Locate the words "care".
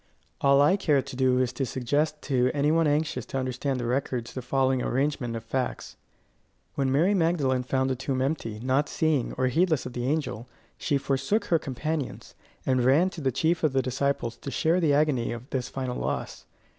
0.77-1.03